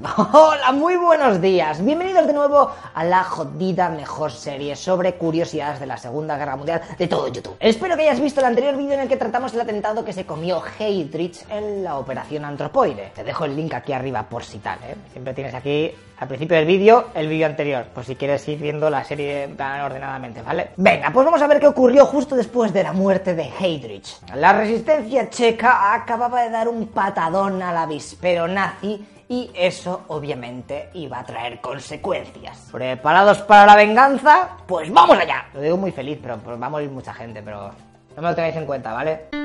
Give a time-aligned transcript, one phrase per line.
[0.32, 1.84] Hola, muy buenos días.
[1.84, 6.80] Bienvenidos de nuevo a la jodida mejor serie sobre curiosidades de la Segunda Guerra Mundial
[6.96, 7.56] de todo YouTube.
[7.60, 10.24] Espero que hayas visto el anterior vídeo en el que tratamos el atentado que se
[10.24, 13.12] comió Heydrich en la operación Antropoide.
[13.14, 14.96] Te dejo el link aquí arriba por si tal, ¿eh?
[15.12, 18.88] Siempre tienes aquí al principio del vídeo el vídeo anterior, por si quieres ir viendo
[18.88, 20.70] la serie tan ordenadamente, ¿vale?
[20.78, 24.20] Venga, pues vamos a ver qué ocurrió justo después de la muerte de Heydrich.
[24.36, 31.18] La resistencia checa acababa de dar un patadón al avispero nazi y eso obviamente iba
[31.18, 32.68] a traer consecuencias.
[32.70, 34.58] ¿Preparados para la venganza?
[34.66, 35.46] Pues vamos allá.
[35.54, 37.70] Lo digo muy feliz, pero, pero va a morir mucha gente, pero
[38.14, 39.41] no me lo tengáis en cuenta, ¿vale?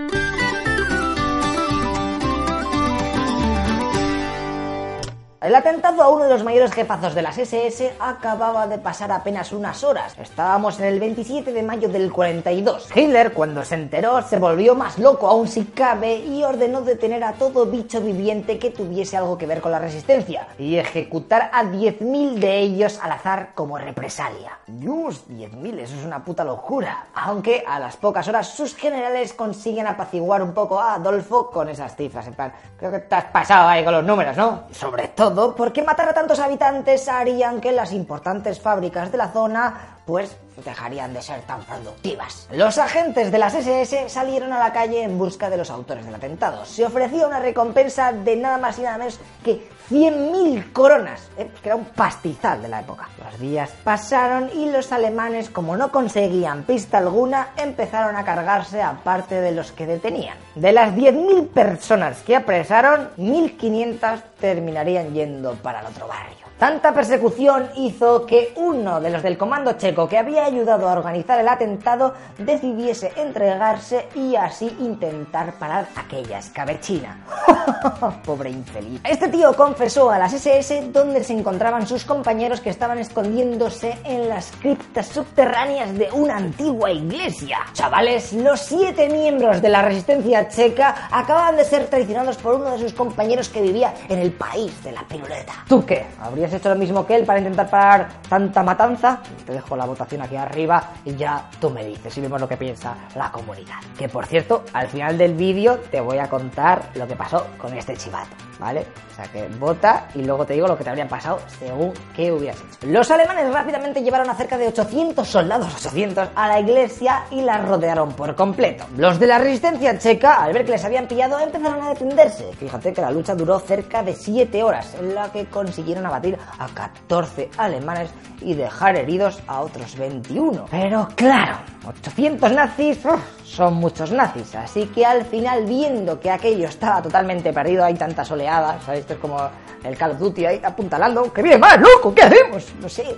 [5.40, 9.52] El atentado a uno de los mayores jefazos de las SS acababa de pasar apenas
[9.52, 10.18] unas horas.
[10.18, 12.90] Estábamos en el 27 de mayo del 42.
[12.96, 17.34] Hitler, cuando se enteró, se volvió más loco aún si cabe y ordenó detener a
[17.34, 22.40] todo bicho viviente que tuviese algo que ver con la resistencia y ejecutar a 10.000
[22.40, 24.58] de ellos al azar como represalia.
[24.66, 27.10] Dios, 10.000, eso es una puta locura.
[27.14, 31.96] Aunque a las pocas horas sus generales consiguen apaciguar un poco a Adolfo con esas
[31.96, 32.26] cifras.
[32.26, 34.64] En plan, creo que te has pasado ahí con los números, ¿no?
[34.72, 39.97] Sobre todo porque matar a tantos habitantes harían que las importantes fábricas de la zona
[40.08, 42.48] pues dejarían de ser tan productivas.
[42.52, 46.16] Los agentes de las SS salieron a la calle en busca de los autores del
[46.16, 46.66] atentado.
[46.66, 51.52] Se ofrecía una recompensa de nada más y nada menos que 100.000 coronas, ¿eh?
[51.62, 53.10] que era un pastizal de la época.
[53.24, 58.94] Los días pasaron y los alemanes, como no conseguían pista alguna, empezaron a cargarse a
[59.04, 60.38] parte de los que detenían.
[60.56, 66.37] De las 10.000 personas que apresaron, 1.500 terminarían yendo para el otro barrio.
[66.58, 71.40] Tanta persecución hizo que uno de los del comando checo que había ayudado a organizar
[71.40, 77.24] el atentado decidiese entregarse y así intentar parar aquella escabechina.
[78.26, 79.02] Pobre infeliz.
[79.04, 84.28] Este tío confesó a las SS dónde se encontraban sus compañeros que estaban escondiéndose en
[84.28, 87.60] las criptas subterráneas de una antigua iglesia.
[87.74, 92.80] Chavales, los siete miembros de la resistencia checa acaban de ser traicionados por uno de
[92.80, 95.54] sus compañeros que vivía en el país de la piruleta.
[95.68, 96.04] ¿Tú qué?
[96.20, 99.20] ¿Habrías hecho lo mismo que él para intentar parar tanta matanza?
[99.46, 102.58] Te dejo la votación aquí arriba y ya tú me dices y vemos lo que
[102.58, 103.76] piensa la comunidad.
[103.98, 107.74] Que por cierto, al final del vídeo te voy a contar lo que pasó con
[107.74, 108.86] este chivato, ¿vale?
[109.12, 112.32] O sea que vota y luego te digo lo que te habrían pasado según qué
[112.32, 112.88] hubieras hecho.
[112.88, 117.58] Los alemanes rápidamente llevaron a cerca de 800 soldados, 800, a la iglesia y la
[117.58, 118.86] rodearon por completo.
[118.96, 122.52] Los de la resistencia checa, al ver que les habían pillado, empezaron a defenderse.
[122.54, 126.68] Fíjate que la lucha duró cerca de 7 horas, en la que consiguieron abatir a
[126.68, 128.12] 14 alemanes
[128.42, 130.66] y dejar heridos a otros 21.
[130.70, 133.00] Pero claro, 800 nazis
[133.44, 138.30] son muchos nazis, así que al final viendo que aquello estaba totalmente perdido, hay tantas
[138.32, 139.02] oleadas, ¿sabes?
[139.02, 139.38] Esto es como
[139.84, 142.14] el Call of Duty ahí apuntalando, ¡que viene más, loco!
[142.14, 142.66] ¿Qué hacemos?
[142.82, 143.16] No sé,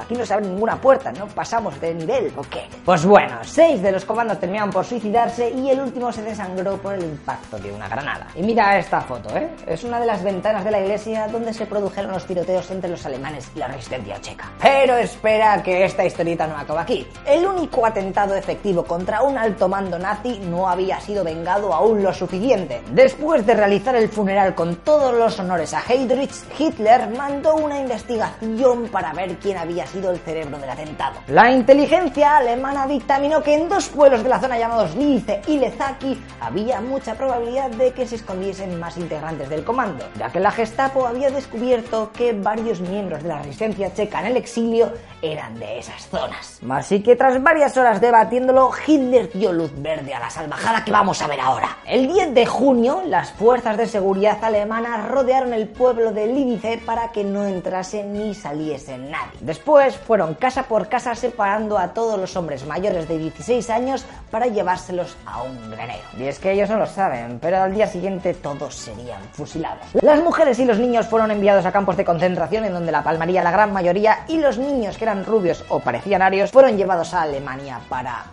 [0.00, 2.68] aquí no se abre ninguna puerta, no pasamos de nivel, ¿o qué?
[2.84, 6.94] Pues bueno, seis de los comandos terminaron por suicidarse y el último se desangró por
[6.94, 8.28] el impacto de una granada.
[8.34, 9.50] Y mira esta foto, ¿eh?
[9.66, 13.04] Es una de las ventanas de la iglesia donde se produjeron los tiroteos entre los
[13.06, 14.50] alemanes y la resistencia checa.
[14.60, 17.06] Pero espera que esta historieta no acaba aquí.
[17.26, 22.12] El único atentado efectivo contra un alto mando nazi no había sido vengado aún lo
[22.12, 22.82] suficiente.
[22.92, 28.88] Después de realizar el funeral con todos los honores a Heydrich, Hitler mandó una investigación
[28.90, 31.20] para ver quién había sido el cerebro del atentado.
[31.28, 36.20] La inteligencia alemana dictaminó que en dos pueblos de la zona llamados Lice y Lezaki
[36.40, 41.06] había mucha probabilidad de que se escondiesen más integrantes del comando, ya que la Gestapo
[41.06, 46.06] había descubierto que varios miembros de la resistencia checa en el exilio eran de esas
[46.08, 46.60] zonas.
[46.70, 51.20] Así que tras varias horas debatiéndolo, Hitler dio luz verde a la salvajada que vamos
[51.22, 51.78] a ver ahora.
[51.86, 57.12] El 10 de junio, las fuerzas de seguridad alemanas rodearon el pueblo de Lidice para
[57.12, 59.38] que no entrase ni saliese nadie.
[59.56, 64.48] Después fueron casa por casa separando a todos los hombres mayores de 16 años para
[64.48, 66.02] llevárselos a un granero.
[66.18, 69.86] Y es que ellos no lo saben, pero al día siguiente todos serían fusilados.
[69.94, 73.42] Las mujeres y los niños fueron enviados a campos de concentración en donde la palmaría
[73.42, 77.22] la gran mayoría y los niños que eran rubios o parecían arios fueron llevados a
[77.22, 78.26] Alemania para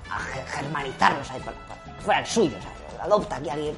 [0.47, 1.29] germanizarlos,
[1.99, 2.61] fueran suyos.
[3.01, 3.77] Adopta aquí alguien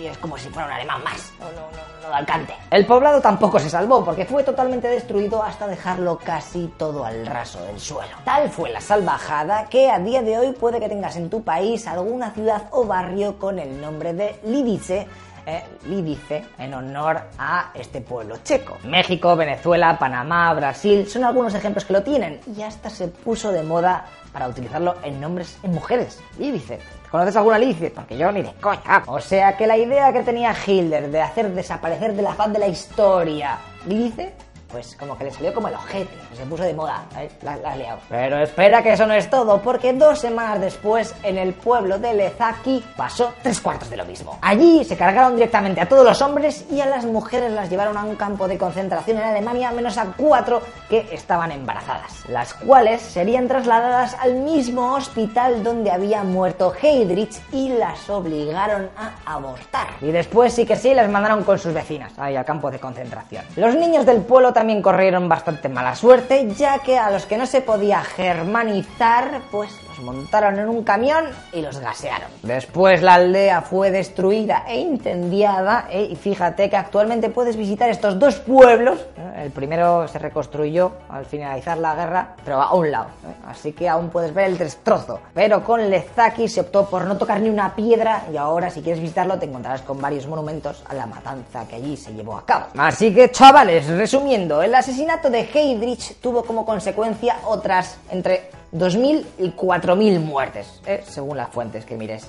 [0.00, 2.54] y es como si fuera un alemán más, no, no, no, no alcance.
[2.70, 7.62] El poblado tampoco se salvó porque fue totalmente destruido hasta dejarlo casi todo al raso
[7.64, 8.16] del suelo.
[8.24, 11.86] Tal fue la salvajada que a día de hoy puede que tengas en tu país
[11.86, 15.06] alguna ciudad o barrio con el nombre de Lidice,
[15.46, 18.78] eh, Lídice en honor a este pueblo checo.
[18.84, 23.62] México, Venezuela, Panamá, Brasil son algunos ejemplos que lo tienen y hasta se puso de
[23.62, 26.20] moda para utilizarlo en nombres en mujeres.
[26.38, 26.78] Lídice.
[27.10, 27.90] ¿Conoces alguna Lídice?
[27.90, 29.04] Porque yo ni de coña.
[29.06, 32.58] O sea que la idea que tenía Hitler de hacer desaparecer de la faz de
[32.58, 34.34] la historia Lídice
[34.74, 37.30] pues como que le salió como el ojete, se puso de moda, ¿eh?
[37.42, 38.00] la, la liado.
[38.08, 42.12] Pero espera que eso no es todo, porque dos semanas después, en el pueblo de
[42.12, 44.36] Lezaki, pasó tres cuartos de lo mismo.
[44.42, 48.02] Allí se cargaron directamente a todos los hombres y a las mujeres las llevaron a
[48.02, 50.60] un campo de concentración en Alemania, menos a cuatro
[50.90, 57.68] que estaban embarazadas, las cuales serían trasladadas al mismo hospital donde había muerto Heydrich y
[57.68, 59.86] las obligaron a abortar.
[60.00, 63.44] Y después sí que sí, las mandaron con sus vecinas, ahí al campo de concentración.
[63.54, 67.36] Los niños del pueblo también también corrieron bastante mala suerte, ya que a los que
[67.36, 72.30] no se podía germanizar, pues los montaron en un camión y los gasearon.
[72.42, 76.08] Después la aldea fue destruida e incendiada, ¿eh?
[76.10, 79.00] y fíjate que actualmente puedes visitar estos dos pueblos.
[79.18, 79.42] ¿eh?
[79.44, 83.34] El primero se reconstruyó al finalizar la guerra, pero a un lado, ¿eh?
[83.46, 85.20] así que aún puedes ver el destrozo.
[85.34, 89.02] Pero con Lezaki se optó por no tocar ni una piedra, y ahora si quieres
[89.02, 92.66] visitarlo te encontrarás con varios monumentos a la matanza que allí se llevó a cabo.
[92.78, 99.50] Así que chavales, resumiendo, el asesinato de Heydrich tuvo como consecuencia otras entre 2.000 y
[99.52, 101.04] 4.000 muertes, ¿eh?
[101.06, 102.28] según las fuentes que mires.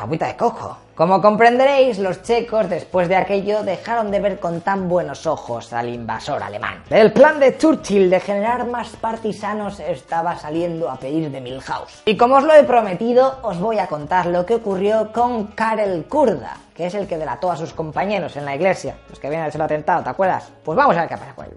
[0.00, 0.78] Agüita de coco.
[0.94, 5.90] Como comprenderéis, los checos después de aquello dejaron de ver con tan buenos ojos al
[5.90, 6.82] invasor alemán.
[6.88, 12.02] El plan de Churchill de generar más partisanos estaba saliendo a pedir de Milhouse.
[12.06, 16.06] Y como os lo he prometido, os voy a contar lo que ocurrió con Karel
[16.08, 19.46] Kurda, que es el que delató a sus compañeros en la iglesia, los que vienen
[19.46, 20.52] a hacer el atentado, ¿te acuerdas?
[20.62, 21.52] Pues vamos a ver qué pasa con él.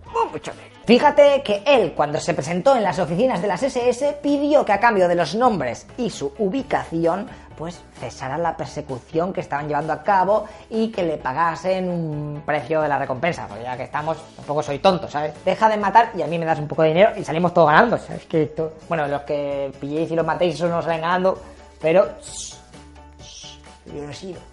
[0.85, 4.79] Fíjate que él, cuando se presentó en las oficinas de las SS, pidió que a
[4.79, 7.27] cambio de los nombres y su ubicación,
[7.57, 12.81] pues cesara la persecución que estaban llevando a cabo y que le pagasen un precio
[12.81, 15.33] de la recompensa, porque ya que estamos, tampoco soy tonto, ¿sabes?
[15.43, 17.67] Deja de matar y a mí me das un poco de dinero y salimos todos
[17.67, 18.25] ganando, ¿sabes?
[18.25, 18.73] Que esto...
[18.87, 21.37] Bueno, los que pilléis y los matéis, eso no salen ganando,
[21.81, 22.07] pero...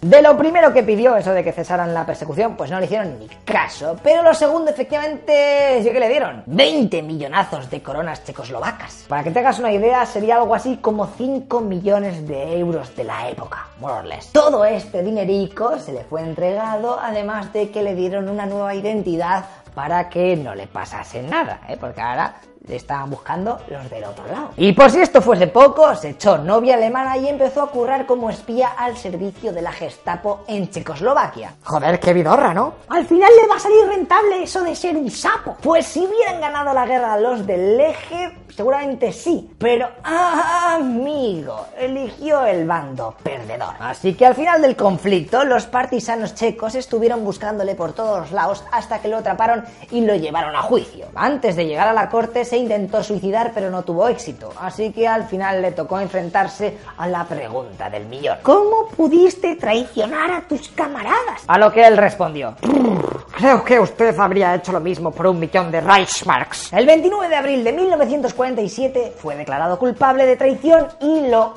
[0.01, 3.19] De lo primero que pidió, eso de que cesaran la persecución, pues no le hicieron
[3.19, 3.97] ni caso.
[4.03, 9.05] Pero lo segundo, efectivamente, sí que le dieron 20 millonazos de coronas checoslovacas.
[9.09, 13.05] Para que te hagas una idea, sería algo así como 5 millones de euros de
[13.05, 14.33] la época, more or less.
[14.33, 19.45] Todo este dinerico se le fue entregado, además de que le dieron una nueva identidad
[19.75, 21.77] para que no le pasase nada, ¿eh?
[21.79, 22.37] porque ahora
[22.69, 24.51] estaban buscando los del otro lado.
[24.57, 28.31] Y por si esto fuese poco, se echó novia alemana y empezó a currar como
[28.31, 31.55] espía al servicio de la Gestapo en Checoslovaquia.
[31.63, 32.75] Joder, qué vidorra, ¿no?
[32.89, 35.57] Al final le va a salir rentable eso de ser un sapo.
[35.63, 39.51] Pues si hubieran ganado la guerra los del eje, seguramente sí.
[39.59, 43.75] Pero, amigo, eligió el bando perdedor.
[43.81, 49.01] Así que al final del conflicto, los partisanos checos estuvieron buscándole por todos lados hasta
[49.01, 51.07] que lo atraparon y lo llevaron a juicio.
[51.15, 55.07] Antes de llegar a la corte, se intentó suicidar pero no tuvo éxito, así que
[55.07, 58.39] al final le tocó enfrentarse a la pregunta del millón.
[58.43, 61.43] ¿Cómo pudiste traicionar a tus camaradas?
[61.47, 62.55] A lo que él respondió.
[63.37, 66.73] Creo que usted habría hecho lo mismo por un millón de Reichsmarks.
[66.73, 71.53] El 29 de abril de 1947 fue declarado culpable de traición y lo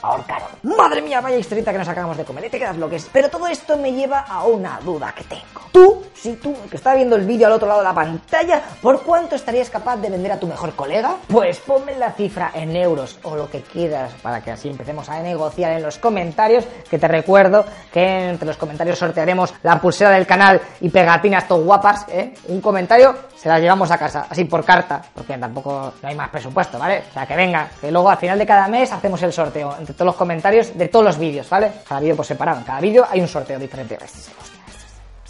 [0.00, 0.48] ahorcaron.
[0.62, 2.46] Madre mía, vaya historieta que nos acabamos de comer.
[2.46, 3.10] Y te quedas lo que es.
[3.12, 5.60] Pero todo esto me lleva a una duda que tengo.
[5.70, 9.02] Tú, si tú, que está viendo el vídeo al otro lado de la pantalla, ¿por
[9.02, 11.16] cuánto estarías capaz de vender a tu mejor colega?
[11.26, 15.20] Pues ponme la cifra en euros o lo que quieras para que así empecemos a
[15.20, 16.64] negociar en los comentarios.
[16.88, 21.64] Que te recuerdo que entre los comentarios sortearemos la pulsera del canal y pegatinas todo
[21.64, 22.06] guapas.
[22.08, 22.32] ¿eh?
[22.46, 26.28] Un comentario se las llevamos a casa, así por carta, porque tampoco no hay más
[26.28, 27.02] presupuesto, ¿vale?
[27.10, 29.94] O sea, que venga, que luego al final de cada mes hacemos el sorteo entre
[29.94, 31.72] todos los comentarios de todos los vídeos, ¿vale?
[31.88, 33.98] Cada vídeo por separado, en cada vídeo hay un sorteo diferente.
[34.00, 34.61] Hostia,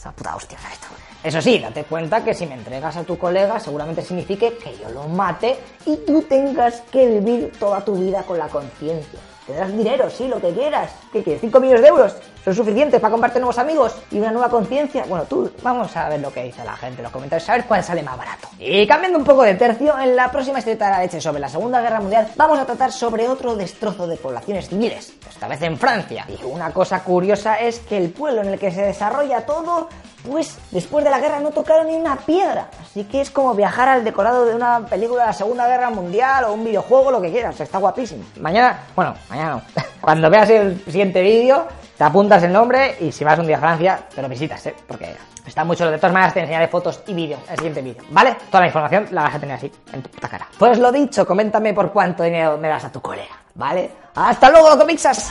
[0.02, 0.88] esa puta hostia, esto.
[1.22, 4.88] Eso sí, date cuenta que si me entregas a tu colega seguramente signifique que yo
[4.90, 5.56] lo mate
[5.86, 9.20] y tú tengas que vivir toda tu vida con la conciencia.
[9.46, 10.90] Te das dinero, sí, lo que quieras.
[11.12, 11.40] ¿Qué quieres?
[11.40, 12.16] ¿5 millones de euros?
[12.44, 15.04] ¿Son suficientes para comprarte nuevos amigos y una nueva conciencia?
[15.08, 17.64] Bueno, tú, vamos a ver lo que dice la gente en los comentarios, a ver
[17.66, 18.48] cuál sale más barato.
[18.58, 21.48] Y cambiando un poco de tercio, en la próxima estreta de la leche sobre la
[21.48, 25.78] Segunda Guerra Mundial, vamos a tratar sobre otro destrozo de poblaciones civiles, esta vez en
[25.78, 26.26] Francia.
[26.28, 29.88] Y una cosa curiosa es que el pueblo en el que se desarrolla todo
[30.28, 32.68] pues después de la guerra no tocaron ni una piedra.
[32.80, 36.44] Así que es como viajar al decorado de una película de la Segunda Guerra Mundial
[36.44, 37.60] o un videojuego, lo que quieras.
[37.60, 38.24] Está guapísimo.
[38.40, 39.82] Mañana, bueno, mañana no.
[40.02, 43.60] Cuando veas el siguiente vídeo, te apuntas el nombre y si vas un día a
[43.60, 44.74] Francia, te lo visitas, ¿eh?
[44.86, 45.14] Porque
[45.46, 45.88] está mucho.
[45.88, 48.36] De todas maneras, te enseñaré fotos y vídeos en el siguiente vídeo, ¿vale?
[48.50, 50.48] Toda la información la vas a tener así, en tu puta cara.
[50.58, 53.90] Pues lo dicho, coméntame por cuánto dinero me das a tu colega, ¿vale?
[54.16, 55.30] ¡Hasta luego, Locomixas!